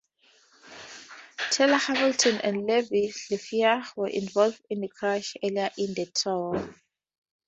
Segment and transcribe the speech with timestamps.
[1.51, 6.73] Tyler Hamilton and Levi Leipheimer were involved in a crash early in the Tour.